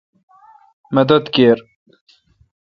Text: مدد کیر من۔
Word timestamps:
مدد 0.95 1.23
کیر 1.33 1.57
من۔ 1.63 1.67